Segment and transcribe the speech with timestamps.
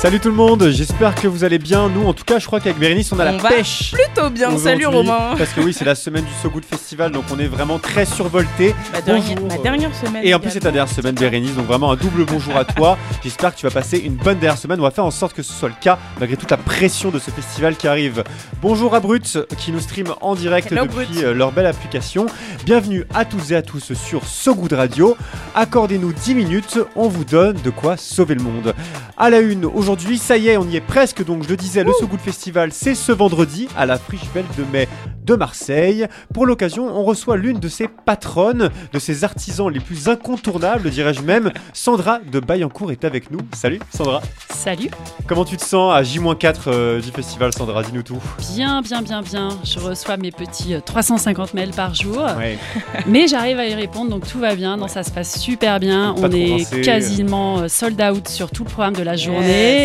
[0.00, 1.90] Salut tout le monde, j'espère que vous allez bien.
[1.90, 3.92] Nous, en tout cas, je crois qu'avec Bérénice, on a On la va pêche.
[3.92, 5.34] Plutôt bien, salut Romain.
[5.36, 8.06] Parce que oui, c'est la semaine du So Good Festival, donc on est vraiment très
[8.06, 8.74] survolté.
[8.94, 10.22] Ma dernière, ma dernière semaine.
[10.24, 12.96] Et en plus, c'est ta dernière semaine, Bérénice, donc vraiment un double bonjour à toi.
[13.22, 14.80] J'espère que tu vas passer une bonne dernière semaine.
[14.80, 17.18] On va faire en sorte que ce soit le cas, malgré toute la pression de
[17.18, 18.24] ce festival qui arrive.
[18.62, 21.24] Bonjour à Brut, qui nous stream en direct Hello, depuis Brut.
[21.24, 22.24] euh, leur belle application.
[22.64, 25.14] Bienvenue à tous et à tous sur So Good Radio.
[25.54, 28.74] Accordez-nous 10 minutes, on vous donne de quoi sauver le monde.
[29.18, 31.82] À la une, aujourd'hui, ça y est, on y est presque, donc je le disais,
[31.82, 34.88] le So Good Festival, c'est ce vendredi à la Friche Belle de Mai
[35.24, 36.06] de Marseille.
[36.32, 41.22] Pour l'occasion, on reçoit l'une de ses patronnes, de ses artisans les plus incontournables, dirais-je
[41.22, 41.52] même.
[41.72, 43.40] Sandra de Bayancourt est avec nous.
[43.54, 44.22] Salut Sandra.
[44.50, 44.90] Salut,
[45.26, 47.82] Comment tu te sens à J-4 euh, du festival, Sandra?
[47.82, 48.18] Dis-nous tout.
[48.54, 49.48] bien, bien, bien, bien.
[49.64, 52.58] Je reçois mes petits euh, 350 mails par jour, Ouais.
[53.06, 54.76] mais j'arrive à y répondre, donc tout va bien.
[54.76, 56.14] Non, ça se passe super bien.
[56.14, 59.79] Pas On est quasiment euh, sold out sur tout le programme de la journée.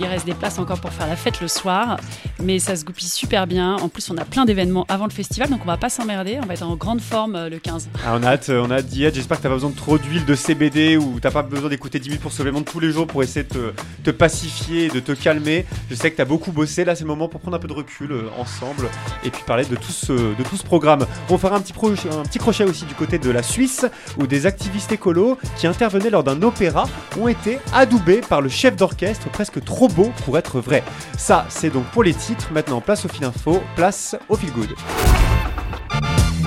[0.00, 1.96] Il reste des places encore pour faire la fête le soir,
[2.40, 3.74] mais ça se goupille super bien.
[3.76, 6.38] En plus, on a plein d'événements avant le festival, donc on va pas s'emmerder.
[6.40, 7.88] On va être en grande forme euh, le 15.
[8.06, 9.16] Ah, on a hâte, on a hâte d'y être.
[9.16, 11.98] J'espère que t'as pas besoin de trop d'huile de CBD ou t'as pas besoin d'écouter
[11.98, 13.72] 10 minutes pour sauver le monde tous les jours pour essayer de te,
[14.04, 15.66] te pacifier, de te calmer.
[15.90, 16.84] Je sais que t'as beaucoup bossé.
[16.84, 18.88] Là, c'est le moment pour prendre un peu de recul euh, ensemble
[19.24, 21.06] et puis parler de tout ce, de tout ce programme.
[21.28, 23.84] On fera un petit, pro- un petit crochet aussi du côté de la Suisse
[24.16, 26.84] où des activistes écolos qui intervenaient lors d'un opéra
[27.18, 28.97] ont été adoubés par le chef d'orchestre,
[29.32, 30.82] presque trop beau pour être vrai.
[31.16, 32.52] Ça, c'est donc pour les titres.
[32.52, 34.74] Maintenant, place au fil info, place au fil good.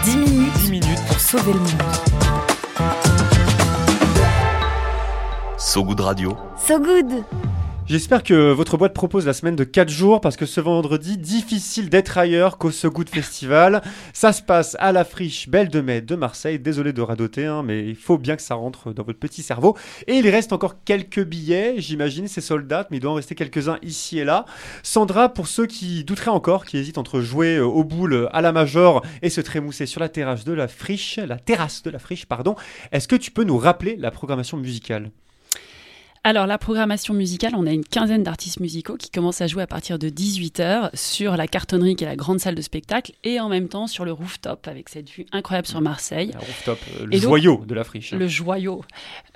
[0.04, 1.82] 10 minutes, 10 minutes pour sauver le monde.
[5.58, 6.38] So Good Radio.
[6.58, 7.24] So Good
[7.88, 11.90] J'espère que votre boîte propose la semaine de 4 jours parce que ce vendredi, difficile
[11.90, 13.82] d'être ailleurs qu'au So Good Festival.
[14.14, 16.58] Ça se passe à la friche Belle de Mai de Marseille.
[16.58, 19.76] Désolé de radoter, hein, mais il faut bien que ça rentre dans votre petit cerveau.
[20.08, 23.78] Et il reste encore quelques billets, j'imagine, c'est soldats, mais il doit en rester quelques-uns
[23.82, 24.46] ici et là.
[24.84, 28.42] Sandra, pour ceux qui douteraient encore, qui hésitent entre jouer euh, au boule euh, à
[28.42, 32.00] la major et se trémousser sur la terrasse de la friche, la terrasse de la
[32.00, 32.56] friche, pardon,
[32.94, 35.12] est-ce que tu peux nous rappeler la programmation musicale?
[36.24, 39.68] Alors, la programmation musicale, on a une quinzaine d'artistes musicaux qui commencent à jouer à
[39.68, 43.50] partir de 18h sur la cartonnerie qui est la grande salle de spectacle et en
[43.50, 46.30] même temps sur le rooftop avec cette vue incroyable sur Marseille.
[46.34, 48.12] La rooftop, euh, le Et donc, joyau de la friche.
[48.12, 48.84] Le joyau.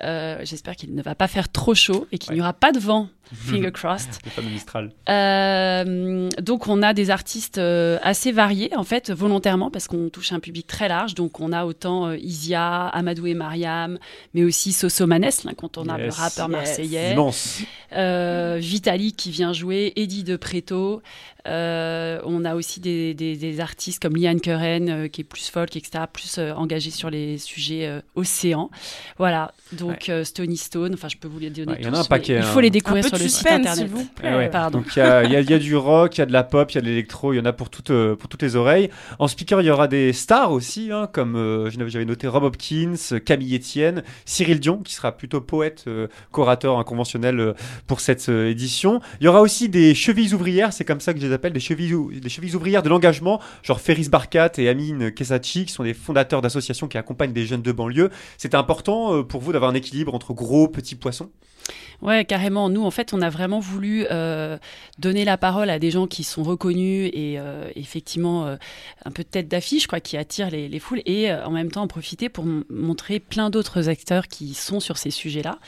[0.04, 2.78] Euh, J'espère qu'il ne va pas faire trop chaud et qu'il n'y aura pas de
[2.78, 3.08] vent.
[3.34, 4.20] Finger crossed.
[4.24, 4.92] Le fameux Mistral.
[5.08, 10.30] Euh, donc on a des artistes euh, assez variés en fait volontairement parce qu'on touche
[10.30, 11.16] un public très large.
[11.16, 13.98] Donc on a autant Isia, Amadou et Mariam,
[14.34, 16.14] mais aussi Soso Manès, l'incontournable Yes.
[16.16, 16.75] rappeur Yes.
[16.78, 17.12] Marseillais.
[17.12, 17.60] Immense.
[17.92, 21.02] Euh, Vitali qui vient jouer, Eddie de Preto.
[21.46, 25.48] Euh, on a aussi des, des- des artistes comme Liane Keren euh, qui est plus
[25.48, 28.68] folk, etc., plus euh, engagé sur les sujets euh, océans.
[29.16, 31.94] Voilà, donc euh, Stony Stone, enfin je peux vous les donner Ouais, il y en
[31.94, 32.42] a un paquet, Il hein.
[32.42, 33.74] faut les découvrir Un sur le site internet.
[33.76, 34.34] s'il vous plaît.
[34.34, 34.48] Ouais.
[34.50, 34.78] Pardon.
[34.78, 36.74] Donc il y, a- y y du rock, il y a de la pop, il
[36.74, 38.90] y a de l'électro, il y en a pour toutes, euh, pour toutes les oreilles.
[39.20, 42.96] En speaker, il y aura des stars aussi, hein, comme euh, j'avais noté Rob Hopkins,
[43.24, 46.08] Camille Etienne, Cyril Dion, qui sera plutôt poète, euh,
[46.66, 47.54] co-orateur inconventionnel euh,
[47.86, 49.00] pour cette euh, édition.
[49.20, 51.60] Il y aura aussi des chevilles ouvrières, c'est comme ça que je les appelle, des
[51.60, 55.94] chevilles, des chevilles ouvrières de l'engagement, genre Ferris Barkat et Amine Kesachi, qui sont des
[55.94, 58.10] fondateurs d'associations qui accompagnent des jeunes de banlieue.
[58.38, 61.30] C'était important euh, pour vous d'avoir un équilibre entre gros, petits poissons?
[62.02, 62.68] Ouais, carrément.
[62.68, 64.58] Nous, en fait, on a vraiment voulu euh,
[64.98, 68.56] donner la parole à des gens qui sont reconnus et euh, effectivement euh,
[69.04, 71.82] un peu de tête d'affiche, quoi, qui attirent les, les foules, et en même temps
[71.82, 75.58] en profiter pour montrer plein d'autres acteurs qui sont sur ces sujets-là.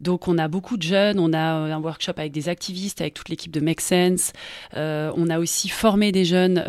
[0.00, 1.18] Donc, on a beaucoup de jeunes.
[1.18, 4.32] On a un workshop avec des activistes, avec toute l'équipe de Make Sense.
[4.74, 6.62] On a aussi formé des jeunes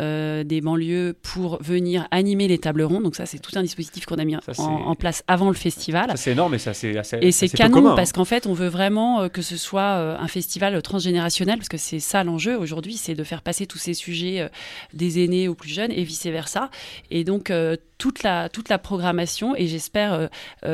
[0.44, 3.04] des banlieues pour venir animer les tables rondes.
[3.04, 5.54] Donc ça, c'est tout un dispositif qu'on a mis Ça, en, en place avant le
[5.54, 6.12] festival.
[6.16, 7.94] C'est énorme et ça, c'est assez Et c'est canon hein.
[7.94, 11.68] parce qu'en fait, on veut vraiment euh, que ce soit euh, un festival transgénérationnel parce
[11.68, 14.48] que c'est ça l'enjeu aujourd'hui, c'est de faire passer tous ces sujets euh,
[14.92, 16.70] des aînés aux plus jeunes et vice versa.
[17.10, 17.52] Et donc
[17.98, 20.28] toute la toute la programmation et j'espère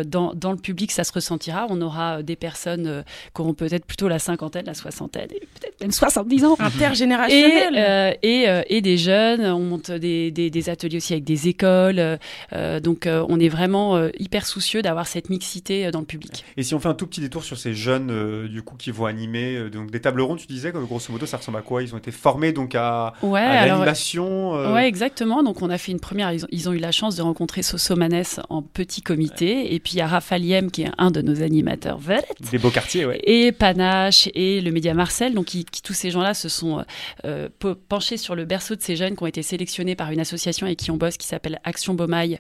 [0.07, 1.67] dans, dans le public ça se ressentira.
[1.71, 3.05] On aura des personnes
[3.35, 5.41] qui auront peut-être plutôt la cinquantaine, la soixantaine et
[5.81, 6.57] même 70 ans.
[6.59, 7.75] Et, Intergénérationnel.
[7.77, 11.49] euh, et, euh, et des jeunes, on monte des, des, des ateliers aussi avec des
[11.49, 11.99] écoles.
[11.99, 12.17] euh,
[12.53, 16.07] euh, donc euh, on est vraiment euh, hyper soucieux d'avoir cette mixité euh, dans le
[16.07, 16.45] public.
[16.57, 18.91] Et si on fait un tout petit détour sur ces jeunes euh, du coup qui
[18.91, 21.63] vont animer euh, donc des tables rondes, tu disais que grosso modo ça ressemble à
[21.63, 21.83] quoi?
[21.83, 24.55] Ils ont été formés donc à, Ouais, à alors l'animation.
[24.57, 25.43] euh, Ouais, exactement.
[25.43, 26.33] Donc, on a fait une première.
[26.33, 29.75] Ils ont, ils ont eu la chance de rencontrer Soso Manès en petit comité.
[29.75, 32.37] Et puis, il y a Raphaël Yem, qui est un de nos animateurs vedettes.
[32.51, 33.21] Des beaux quartiers, ouais.
[33.25, 35.35] Et Panache et le Média Marcel.
[35.35, 36.85] Donc, qui, qui- tous ces gens-là se sont
[37.25, 40.21] euh, pe- penchés sur le berceau de ces jeunes qui ont été sélectionnés par une
[40.21, 42.39] association et qui on bosse qui s'appelle Action Beaumaille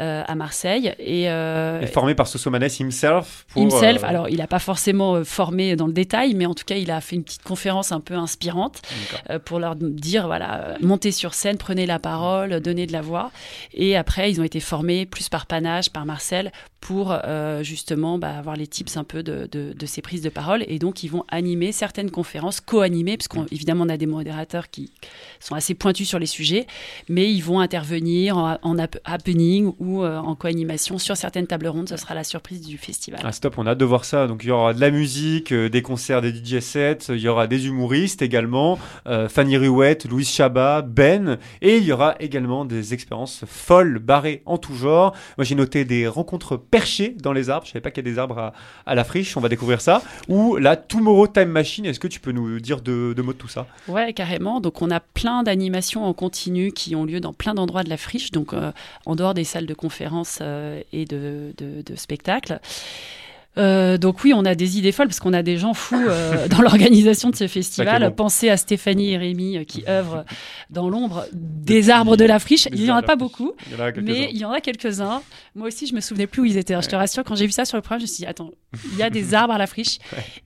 [0.00, 0.94] euh, à Marseille.
[0.98, 3.46] Et, euh, Et formé par Soso Manès himself.
[3.48, 4.02] Pour, himself.
[4.02, 6.76] euh, Alors, il n'a pas forcément euh, formé dans le détail, mais en tout cas,
[6.76, 8.82] il a fait une petite conférence un peu inspirante
[9.30, 13.02] euh, pour leur dire voilà, euh, montez sur scène, prenez la parole, donnez de la
[13.02, 13.30] voix.
[13.74, 18.36] Et après, ils ont été formés plus par Panache, par Marcel, pour euh, justement bah,
[18.38, 20.64] avoir les tips un peu de, de, de ces prises de parole.
[20.68, 24.90] Et donc, ils vont animer certaines conférences, co-animer, parce qu'évidemment, on a des modérateurs qui
[25.40, 26.66] sont assez pointus sur les sujets,
[27.08, 31.68] mais ils vont intervenir en, en hap- happening ou euh, en co-animation sur certaines tables
[31.68, 31.88] rondes.
[31.88, 33.20] Ce sera la surprise du festival.
[33.24, 34.26] Ah, stop, on a hâte de voir ça.
[34.26, 37.28] Donc il y aura de la musique, euh, des concerts, des DJ sets, il y
[37.28, 42.64] aura des humoristes également, euh, Fanny Ruette, Louise Chabat, Ben, et il y aura également
[42.64, 45.14] des expériences folles, barrées en tout genre.
[45.36, 48.12] Moi j'ai noté des rencontres perchées dans les arbres, je savais pas qu'il y a
[48.12, 48.52] des arbres à,
[48.86, 50.02] à la friche, on va découvrir ça.
[50.28, 54.12] Ou la Tomorrow Time Machine, est-ce que tu peux nous dire deux, tout ça Ouais,
[54.12, 54.60] carrément.
[54.60, 57.96] Donc, on a plein d'animations en continu qui ont lieu dans plein d'endroits de la
[57.96, 58.72] friche, donc euh,
[59.04, 61.52] en dehors des salles de conférences euh, et de
[61.96, 62.60] spectacles.
[63.58, 66.46] Euh, donc oui, on a des idées folles parce qu'on a des gens fous euh,
[66.48, 68.02] dans l'organisation de ce festival.
[68.08, 68.10] bon.
[68.14, 70.24] Pensez à Stéphanie et Rémi euh, qui œuvrent
[70.70, 72.68] dans l'ombre des arbres de la friche.
[72.72, 75.22] Il n'y en a pas beaucoup, Il a mais il y en a quelques-uns.
[75.54, 76.74] Moi aussi, je me souvenais plus où ils étaient.
[76.74, 76.80] hein.
[76.82, 78.50] Je te rassure, quand j'ai vu ça sur le programme, je me suis dit, attends,
[78.92, 79.98] il y a des arbres à la friche.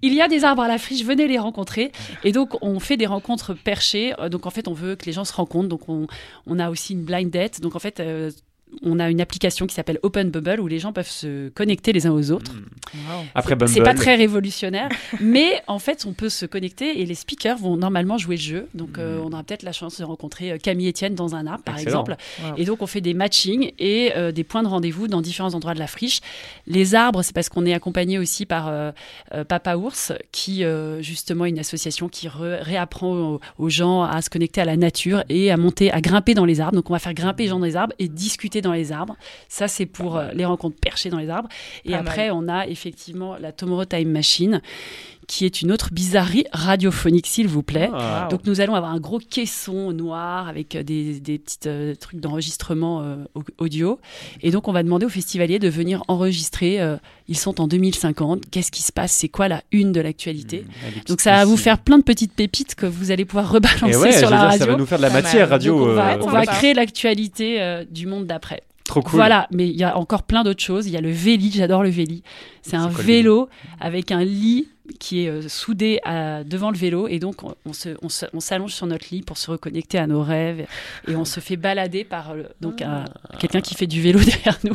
[0.03, 1.91] Il y a des arbres à la friche, venez les rencontrer.
[2.25, 4.15] Et donc, on fait des rencontres perchées.
[4.21, 5.69] Euh, Donc, en fait, on veut que les gens se rencontrent.
[5.69, 6.07] Donc, on,
[6.47, 7.61] on a aussi une blind date.
[7.61, 8.31] Donc, en fait, euh,
[8.83, 12.07] on a une application qui s'appelle Open Bubble où les gens peuvent se connecter les
[12.07, 12.53] uns aux autres.
[13.35, 13.73] Après Bumble.
[13.73, 14.89] C'est pas très révolutionnaire,
[15.21, 18.69] mais en fait, on peut se connecter et les speakers vont normalement jouer le jeu.
[18.75, 21.63] Donc, euh, on aura peut-être la chance de rencontrer euh, Camille Etienne dans un arbre,
[21.65, 22.01] par Excellent.
[22.05, 22.17] exemple.
[22.57, 25.75] Et donc, on fait des matchings et euh, des points de rendez-vous dans différents endroits
[25.75, 26.21] de la friche.
[26.67, 28.93] Les arbres, c'est parce qu'on est accompagné aussi par euh,
[29.49, 34.21] Papa Ours, qui, euh, justement, est une association qui re- réapprend aux, aux gens à
[34.23, 36.77] se connecter à la nature et à monter, à grimper dans les arbres.
[36.77, 39.17] Donc, on va faire grimper les gens dans les arbres et discuter dans les arbres.
[39.49, 41.49] Ça, c'est pour euh, les rencontres perchées dans les arbres.
[41.85, 44.63] Et Pas après, on a effectivement la Tomorrow Time Machine,
[45.27, 47.91] qui est une autre bizarrerie radiophonique, s'il vous plaît.
[47.93, 48.27] Ah.
[48.31, 52.19] Donc nous allons avoir un gros caisson noir avec euh, des, des petits euh, trucs
[52.21, 54.01] d'enregistrement euh, au- audio.
[54.43, 56.81] Et donc on va demander aux festivaliers de venir enregistrer.
[56.81, 56.97] euh,
[57.29, 58.51] ils sont en 2050.
[58.51, 59.13] Qu'est-ce qui se passe?
[59.13, 60.63] C'est quoi la une de l'actualité?
[60.67, 63.97] Mmh, Donc ça va vous faire plein de petites pépites que vous allez pouvoir rebalancer
[63.99, 64.59] ouais, sur la dire, radio.
[64.59, 65.79] ça va nous faire de la matière radio.
[65.79, 68.63] Donc on va, euh, on créer l'actualité euh, du monde d'après.
[68.91, 69.13] Trop cool.
[69.15, 70.89] Voilà, mais il y a encore plein d'autres choses.
[70.89, 72.25] Il y a le Véli, j'adore le Véli.
[72.61, 73.49] C'est un vélo?
[73.79, 74.67] avec un lit
[74.99, 78.27] qui est euh, soudé à- devant le vélo et donc on, on se- on se-
[78.35, 80.67] on s'allonge sur notre lit pour se reconnecter à nos rêves
[81.09, 83.05] et on se fait balader par donc un-
[83.39, 84.75] quelqu'un qui fait du vélo derrière nous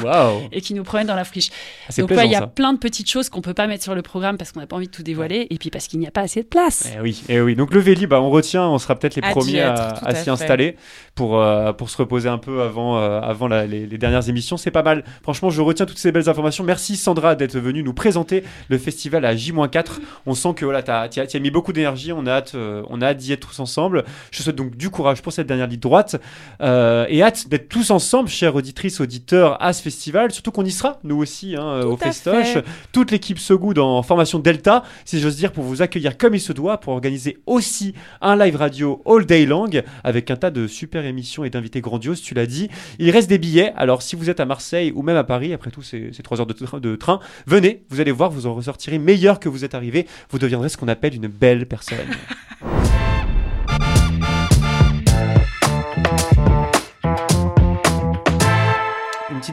[0.51, 1.50] et qui nous promène dans la friche.
[1.89, 2.47] Ah, Donc il y a ça.
[2.47, 4.75] plein de petites choses qu'on peut pas mettre sur le programme parce qu'on n'a pas
[4.75, 6.89] envie de tout dévoiler et puis parce qu'il n'y a pas assez de place.
[6.95, 7.56] Eh oui, eh oui.
[7.56, 10.06] Donc le Véli, bah, on retient, on sera peut-être les À premiers être, à, tout
[10.06, 10.29] à à s'y fait.
[10.31, 10.75] installer
[11.15, 14.57] pour, euh, pour se reposer un peu avant, euh, avant la- les, les dernières émissions.
[14.57, 15.03] C'est pas mal.
[15.23, 16.63] Franchement, je retiens toutes ces belles informations.
[16.63, 20.00] Merci Sandra d'être venue nous présenter le festival à J-4.
[20.25, 22.12] On sent que voilà, tu as, as mis beaucoup d'énergie.
[22.12, 24.03] On a hâte, euh, on a hâte d'y être tous ensemble.
[24.31, 26.15] Je te souhaite donc du courage pour cette dernière ligne droite
[26.62, 30.31] euh, et hâte d'être tous ensemble, chères auditrices, auditeurs, à ce festival.
[30.31, 32.53] Surtout qu'on y sera, nous aussi, hein, au festoche.
[32.53, 32.65] fait.
[32.91, 36.41] Toute l'équipe So Good en formation Delta, si j'ose dire, pour vous accueillir comme il
[36.41, 39.69] se doit, pour organiser aussi un live radio all day long
[40.03, 42.69] avec un tas de super émissions et d'invités grandioses, tu l'as dit.
[43.00, 45.71] Il reste des billets, alors si vous êtes à Marseille ou même à Paris, après
[45.71, 49.00] tout, c'est c'est trois heures de, de train, venez, vous allez voir, vous en ressortirez
[49.00, 49.95] meilleur que vous êtes arrivé.
[50.30, 51.98] Vous deviendrez ce qu'on appelle une belle personne.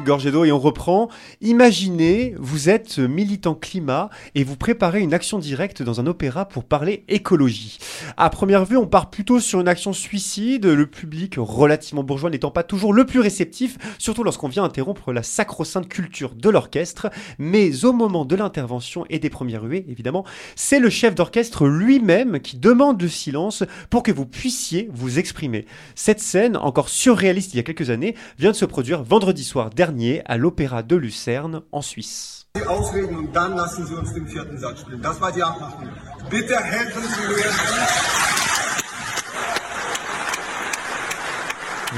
[0.04, 1.08] petite d'eau et on reprend.
[1.40, 6.64] Imaginez, vous êtes militant climat et vous préparez une action directe dans un opéra pour
[6.64, 7.78] parler écologie.
[8.16, 12.50] À première vue, on part plutôt sur une action suicide, le public relativement bourgeois n'étant
[12.50, 17.08] pas toujours le plus réceptif, surtout lorsqu'on vient interrompre la sacro-sainte culture de l'orchestre.
[17.38, 20.24] Mais au moment de l'intervention et des premières ruées, évidemment,
[20.56, 25.66] c'est le chef d'orchestre lui-même qui demande le silence pour que vous puissiez vous exprimer.
[25.94, 29.70] Cette scène, encore surréaliste il y a quelques années, vient de se produire vendredi soir
[29.70, 29.91] dernier
[30.26, 32.46] à l'Opéra de Lucerne en Suisse.
[32.54, 33.28] Abmachung.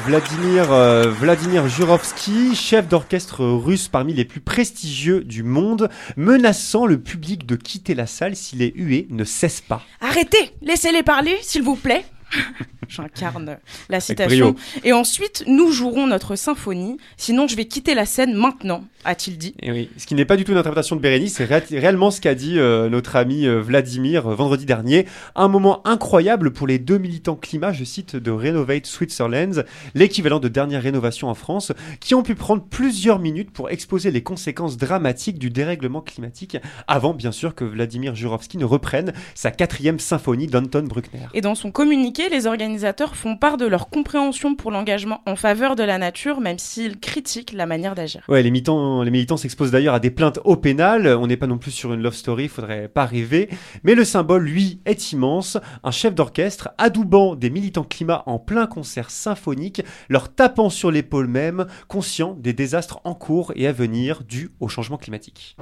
[0.07, 6.99] Vladimir, euh, Vladimir Jurovski, chef d'orchestre russe parmi les plus prestigieux du monde, menaçant le
[6.99, 9.83] public de quitter la salle si les huées ne cessent pas.
[10.01, 12.05] Arrêtez, laissez-les parler, s'il vous plaît.
[12.89, 13.57] J'incarne
[13.89, 14.55] la citation.
[14.85, 19.55] Et ensuite, nous jouerons notre symphonie, sinon je vais quitter la scène maintenant, a-t-il dit.
[19.63, 22.11] Et oui, ce qui n'est pas du tout une interprétation de Bérénice, c'est ré- réellement
[22.11, 25.07] ce qu'a dit euh, notre ami euh, Vladimir euh, vendredi dernier.
[25.35, 29.65] Un moment incroyable pour les deux militants climat, je cite, de Renovate Switzerland,
[29.95, 34.23] l'équivalent de dernière rénovation en France, qui ont pu prendre plusieurs minutes pour exposer les
[34.23, 39.99] conséquences dramatiques du dérèglement climatique, avant bien sûr que Vladimir Jurovski ne reprenne sa quatrième
[39.99, 41.27] symphonie d'Anton Bruckner.
[41.33, 45.77] Et dans son communiqué, les organisateurs font part de leur compréhension pour l'engagement en faveur
[45.77, 48.23] de la nature, même s'ils critiquent la manière d'agir.
[48.29, 51.07] Ouais, les militants, les militants s'exposent d'ailleurs à des plaintes au pénal.
[51.07, 53.49] On n'est pas non plus sur une love story, faudrait pas rêver.
[53.83, 55.59] Mais le symbole, lui, est immense.
[55.83, 61.27] Un chef d'orchestre adoubant des militants climat en plein concert symphonique, leur tapant sur l'épaule
[61.27, 65.57] même, conscient des désastres en cours et à venir dus au changement climatique.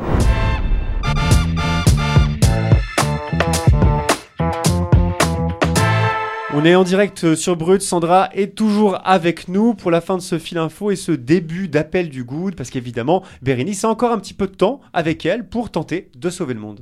[6.55, 10.23] On est en direct sur Brut, Sandra est toujours avec nous pour la fin de
[10.23, 14.19] ce fil info et ce début d'appel du good, parce qu'évidemment, Bérénice a encore un
[14.19, 16.81] petit peu de temps avec elle pour tenter de sauver le monde.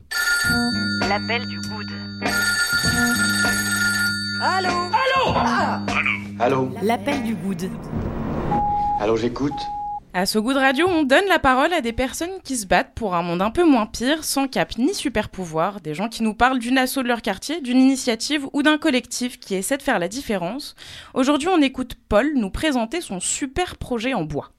[1.08, 1.86] L'appel du good.
[6.40, 6.70] Allô?
[6.82, 7.70] L'appel du good.
[9.00, 9.52] Allô, j'écoute
[10.12, 13.14] À So Good Radio, on donne la parole à des personnes qui se battent pour
[13.14, 16.34] un monde un peu moins pire, sans cap ni super pouvoir, des gens qui nous
[16.34, 20.00] parlent d'une asso de leur quartier, d'une initiative ou d'un collectif qui essaie de faire
[20.00, 20.74] la différence.
[21.14, 24.50] Aujourd'hui, on écoute Paul nous présenter son super projet en bois.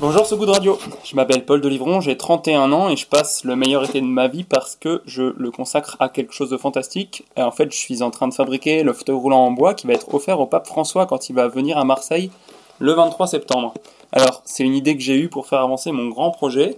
[0.00, 3.54] Bonjour goût de radio, je m'appelle Paul Delivron, j'ai 31 ans et je passe le
[3.54, 7.26] meilleur été de ma vie parce que je le consacre à quelque chose de fantastique.
[7.36, 9.92] En fait, je suis en train de fabriquer le fauteuil roulant en bois qui va
[9.92, 12.30] être offert au pape François quand il va venir à Marseille
[12.78, 13.74] le 23 septembre.
[14.12, 16.76] Alors, c'est une idée que j'ai eue pour faire avancer mon grand projet,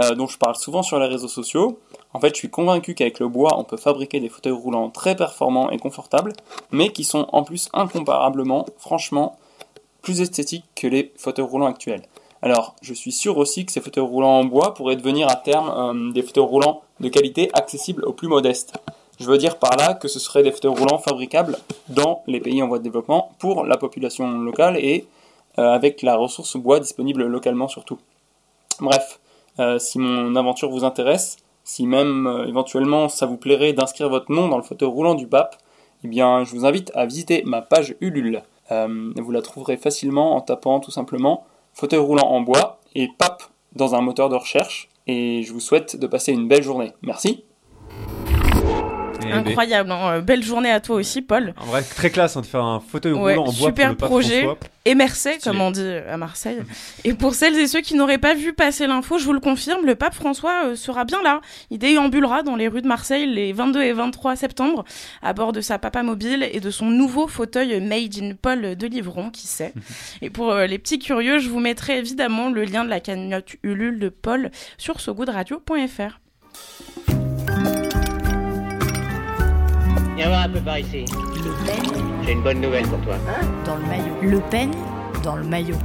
[0.00, 1.78] euh, dont je parle souvent sur les réseaux sociaux.
[2.14, 5.16] En fait, je suis convaincu qu'avec le bois, on peut fabriquer des fauteuils roulants très
[5.16, 6.32] performants et confortables,
[6.70, 9.36] mais qui sont en plus incomparablement, franchement,
[10.02, 12.02] plus esthétiques que les fauteuils roulants actuels.
[12.40, 15.72] Alors, je suis sûr aussi que ces fauteuils roulants en bois pourraient devenir à terme
[15.76, 18.74] euh, des fauteuils roulants de qualité accessibles aux plus modestes.
[19.18, 22.62] Je veux dire par là que ce seraient des fauteuils roulants fabricables dans les pays
[22.62, 25.06] en voie de développement pour la population locale et
[25.58, 27.98] avec la ressource bois disponible localement surtout.
[28.80, 29.20] Bref,
[29.58, 34.32] euh, si mon aventure vous intéresse, si même euh, éventuellement ça vous plairait d'inscrire votre
[34.32, 35.56] nom dans le fauteuil roulant du pape,
[36.04, 38.42] eh bien je vous invite à visiter ma page Ulule.
[38.70, 43.42] Euh, vous la trouverez facilement en tapant tout simplement fauteuil roulant en bois et pape
[43.74, 44.88] dans un moteur de recherche.
[45.06, 46.92] Et je vous souhaite de passer une belle journée.
[47.02, 47.44] Merci.
[49.32, 50.12] Incroyable, hein.
[50.12, 51.54] Euh, belle journée à toi aussi, Paul.
[51.56, 54.06] En vrai, très classe hein, de faire un fauteuil Ouais, roulant en bois super pour
[54.06, 54.42] le projet.
[54.42, 54.58] François.
[54.84, 56.60] Émercé, comme on dit à Marseille.
[57.04, 59.84] Et pour celles et ceux qui n'auraient pas vu passer l'info, je vous le confirme,
[59.84, 61.42] le pape François euh, sera bien là.
[61.70, 64.84] Il déambulera dans les rues de Marseille les 22 et 23 septembre
[65.20, 68.86] à bord de sa papa mobile et de son nouveau fauteuil Made in Paul de
[68.86, 69.74] Livron, qui sait.
[70.22, 73.56] et pour euh, les petits curieux, je vous mettrai évidemment le lien de la cagnotte
[73.62, 76.18] Ulule de Paul sur sogoodradio.fr.
[80.18, 81.04] Viens voir un peu par ici.
[81.36, 83.14] Le Pen J'ai une bonne nouvelle pour toi.
[83.64, 84.14] dans le maillot.
[84.20, 84.72] Le Pen
[85.22, 85.76] dans le maillot.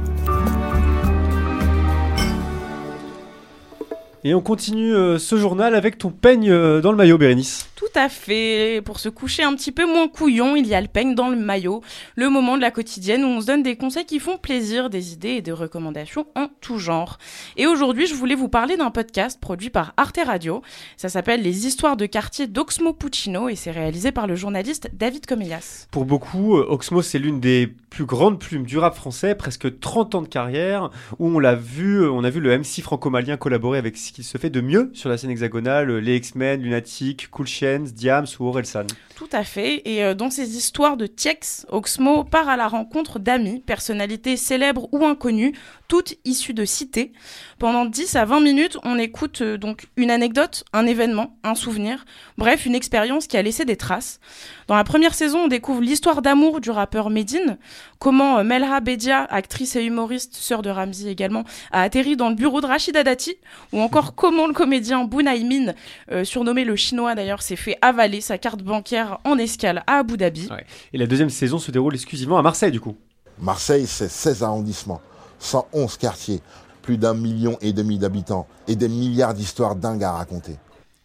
[4.24, 7.70] Et on continue euh, ce journal avec ton peigne euh, dans le maillot, Bérénice.
[7.96, 8.82] À fait.
[8.84, 11.36] Pour se coucher un petit peu moins couillon, il y a le peigne dans le
[11.36, 11.80] maillot,
[12.16, 15.12] le moment de la quotidienne où on se donne des conseils qui font plaisir, des
[15.12, 17.18] idées et des recommandations en tout genre.
[17.56, 20.60] Et aujourd'hui, je voulais vous parler d'un podcast produit par Arte Radio.
[20.96, 25.26] Ça s'appelle Les histoires de quartier d'Oxmo Puccino et c'est réalisé par le journaliste David
[25.26, 25.86] Comillas.
[25.92, 30.16] Pour beaucoup, euh, Oxmo, c'est l'une des plus grandes plumes du rap français, presque 30
[30.16, 33.78] ans de carrière, où on l'a vu, euh, on a vu le MC franco-malien collaborer
[33.78, 37.30] avec ce qui se fait de mieux sur la scène hexagonale, euh, les X-Men, Lunatic,
[37.30, 37.46] Cool
[37.92, 38.86] Diams ou Orelsan.
[39.16, 39.82] Tout à fait.
[39.84, 44.88] Et euh, dans ces histoires de Tiex, Oxmo part à la rencontre d'amis, personnalités célèbres
[44.92, 45.54] ou inconnues,
[45.88, 47.12] toutes issues de cités.
[47.58, 52.04] Pendant 10 à 20 minutes, on écoute euh, donc une anecdote, un événement, un souvenir,
[52.38, 54.18] bref, une expérience qui a laissé des traces.
[54.66, 57.58] Dans la première saison, on découvre l'histoire d'amour du rappeur Medine,
[57.98, 62.34] comment euh, Melha Bedia, actrice et humoriste, sœur de Ramzi également, a atterri dans le
[62.34, 63.36] bureau de Rachida Dati,
[63.72, 65.74] ou encore comment le comédien Bunai Min,
[66.10, 70.16] euh, surnommé le chinois d'ailleurs, s'est fait avaler sa carte bancaire en escale à Abu
[70.16, 70.48] Dhabi.
[70.92, 72.96] Et la deuxième saison se déroule exclusivement à Marseille, du coup.
[73.38, 75.00] Marseille, c'est 16 arrondissements,
[75.38, 76.40] 111 quartiers,
[76.82, 80.56] plus d'un million et demi d'habitants et des milliards d'histoires dingues à raconter.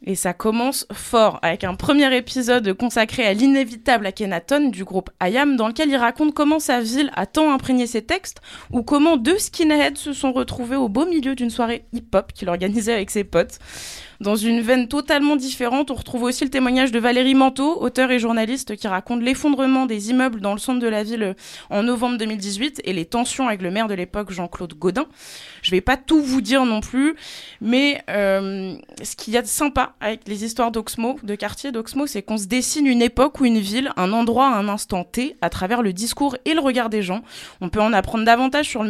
[0.05, 5.57] Et ça commence fort, avec un premier épisode consacré à l'inévitable Akhenaton du groupe Ayam,
[5.57, 9.37] dans lequel il raconte comment sa ville a tant imprégné ses textes, ou comment deux
[9.37, 13.59] skinheads se sont retrouvés au beau milieu d'une soirée hip-hop qu'il organisait avec ses potes.
[14.21, 18.19] Dans une veine totalement différente, on retrouve aussi le témoignage de Valérie Manteau, auteur et
[18.19, 21.37] journaliste, qui raconte l'effondrement des immeubles dans le centre de la ville
[21.69, 25.05] en novembre 2018 et les tensions avec le maire de l'époque, Jean-Claude Gaudin.
[25.61, 27.15] Je vais pas tout vous dire non plus,
[27.61, 32.05] mais euh, ce qu'il y a de sympa avec les histoires d'Oxmo, de quartier d'Oxmo,
[32.05, 35.49] c'est qu'on se dessine une époque ou une ville, un endroit, un instant T, à
[35.49, 37.21] travers le discours et le regard des gens.
[37.61, 38.89] On peut en apprendre davantage sur le,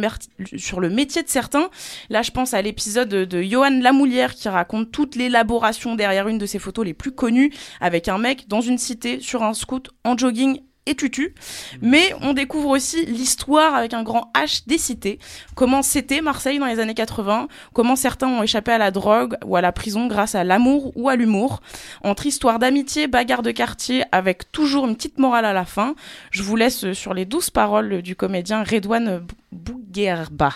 [0.56, 1.68] sur le métier de certains.
[2.08, 6.38] Là, je pense à l'épisode de, de Johan Lamoulière qui raconte toutes l'élaboration derrière une
[6.38, 9.90] de ses photos les plus connues, avec un mec dans une cité, sur un scout,
[10.04, 11.34] en jogging et tutu.
[11.82, 15.18] Mais on découvre aussi l'histoire avec un grand H des cités.
[15.54, 19.56] Comment c'était Marseille dans les années 80, comment certains ont échappé à la drogue ou
[19.56, 21.60] à la prison grâce à l'amour ou à l'humour.
[22.02, 25.94] Entre histoire d'amitié, bagarre de quartier, avec toujours une petite morale à la fin.
[26.30, 30.52] Je vous laisse sur les douces paroles du comédien Redouane Bouguerba.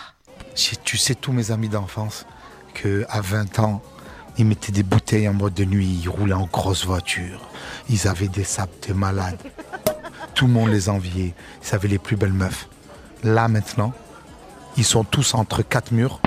[0.55, 2.25] Si tu sais tous mes amis d'enfance
[2.73, 3.81] que à 20 ans,
[4.37, 7.39] ils mettaient des bouteilles en mode de nuit, ils roulaient en grosse voiture,
[7.89, 9.39] ils avaient des sapes de malades.
[10.33, 12.67] Tout le monde les enviait, ils avaient les plus belles meufs.
[13.23, 13.93] Là maintenant,
[14.77, 16.19] ils sont tous entre quatre murs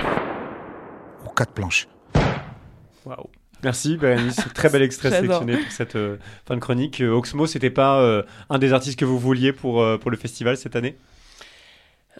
[1.25, 1.87] ou quatre planches.
[3.05, 3.29] Waouh.
[3.63, 7.01] Merci Bérénice, très bel extrait sélectionné pour cette euh, fin de chronique.
[7.01, 10.17] Euh, Oxmo, c'était pas euh, un des artistes que vous vouliez pour, euh, pour le
[10.17, 10.95] festival cette année?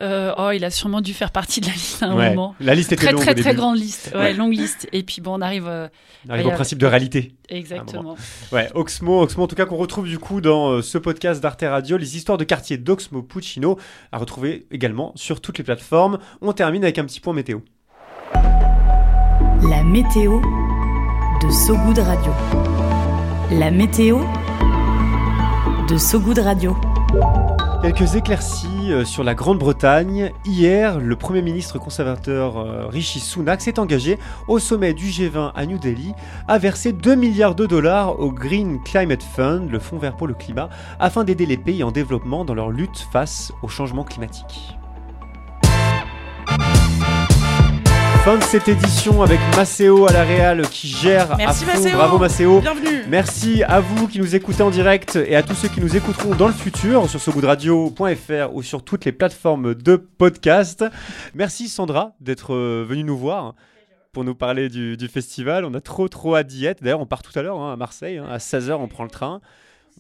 [0.01, 2.29] Euh, oh, il a sûrement dû faire partie de la liste à un Ouais.
[2.29, 2.55] moment.
[2.61, 3.57] La liste était très, longue Très, au très début.
[3.57, 4.11] grande liste.
[4.13, 4.33] Ouais, Ouais.
[4.33, 4.87] longue liste.
[4.93, 5.67] Et puis bon, on arrive.
[5.67, 5.87] euh,
[6.27, 7.33] On arrive au principe de réalité.
[7.49, 8.15] Exactement.
[8.51, 11.63] Ouais, Oxmo, Oxmo en tout cas qu'on retrouve du coup dans euh, ce podcast d'Arte
[11.67, 13.77] Radio, les histoires de quartier d'Oxmo Puccino,
[14.11, 16.19] à retrouver également sur toutes les plateformes.
[16.41, 17.59] On termine avec un petit point météo.
[19.69, 20.39] La météo
[21.43, 22.31] de Sogoud Radio.
[23.51, 24.19] La météo
[25.89, 26.77] de Sogoud Radio.
[27.81, 30.31] Quelques éclaircies euh, sur la Grande-Bretagne.
[30.45, 34.17] Hier, le Premier ministre conservateur euh, Rishi Sunak s'est engagé
[34.47, 36.13] au sommet du G20 à New Delhi
[36.47, 40.33] à verser 2 milliards de dollars au Green Climate Fund, le fonds vert pour le
[40.33, 44.78] climat, afin d'aider les pays en développement dans leur lutte face au changement climatique.
[48.29, 51.81] Fin de cette édition avec Maceo à la Réal qui gère Merci, à fond.
[51.81, 51.97] Maceo.
[51.97, 52.61] Bravo Maceo.
[52.61, 53.03] Bienvenue.
[53.07, 56.35] Merci à vous qui nous écoutez en direct et à tous ceux qui nous écouteront
[56.35, 60.85] dans le futur sur sogoodradio.fr ou sur toutes les plateformes de podcast.
[61.33, 63.55] Merci Sandra d'être euh, venue nous voir
[64.11, 65.65] pour nous parler du, du festival.
[65.65, 66.83] On a trop trop hâte d'y être.
[66.83, 68.19] D'ailleurs, on part tout à l'heure hein, à Marseille.
[68.19, 68.27] hein.
[68.29, 69.41] à 16h, on prend le train.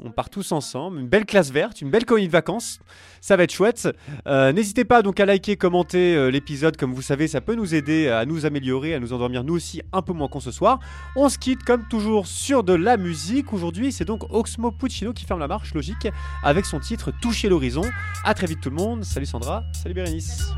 [0.01, 0.99] On part tous ensemble.
[0.99, 2.79] Une belle classe verte, une belle colonie de vacances.
[3.19, 3.89] Ça va être chouette.
[4.27, 6.77] Euh, N'hésitez pas donc à liker, commenter euh, l'épisode.
[6.77, 9.81] Comme vous savez, ça peut nous aider à nous améliorer, à nous endormir nous aussi
[9.91, 10.79] un peu moins con ce soir.
[11.17, 13.51] On se quitte comme toujours sur de la musique.
[13.51, 16.07] Aujourd'hui, c'est donc Oxmo Puccino qui ferme la marche, logique,
[16.43, 17.83] avec son titre Toucher l'horizon.
[18.23, 19.03] À très vite tout le monde.
[19.03, 20.53] Salut Sandra, salut Bérénice.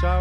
[0.00, 0.20] Ciao.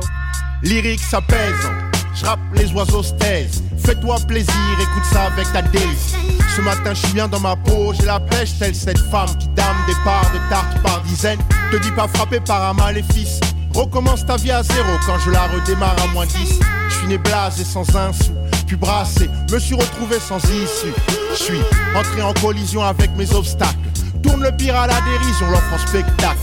[0.61, 1.94] Lyrique, ça pèse.
[2.15, 3.61] Je rappe, les oiseaux se taisent.
[3.85, 6.15] Fais-toi plaisir, écoute ça avec ta délice.
[6.55, 9.47] Ce matin, je suis bien dans ma peau, j'ai la pêche, telle cette femme qui
[9.49, 11.39] dame des parts de tarte par dizaines.
[11.71, 13.41] Te dis pas frappé par un maléfice.
[13.73, 16.59] Recommence ta vie à zéro quand je la redémarre à moins 10.
[16.89, 18.31] Je suis né blasé sans un sou,
[18.65, 20.93] puis brassé, me suis retrouvé sans issue.
[21.31, 21.61] Je suis
[21.93, 23.75] entré en collision avec mes obstacles.
[24.23, 26.39] Tourne le pire à la dérision, l'offre en spectacle.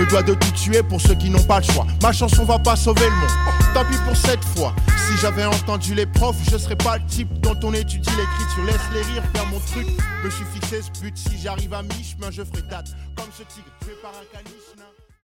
[0.00, 1.86] Me dois de tout tuer pour ceux qui n'ont pas le choix.
[2.02, 3.28] Ma chanson va pas sauver le monde.
[3.74, 4.74] Tant pis pour cette fois.
[4.96, 8.64] Si j'avais entendu les profs, je serais pas le type dont on étudie l'écriture.
[8.64, 9.86] Laisse les rires faire mon truc.
[10.24, 11.18] Me suis fixé ce but.
[11.18, 12.96] Si j'arrive à mi-chemin, je ferai date.
[13.14, 14.89] Comme ce tigre tué par un caniche.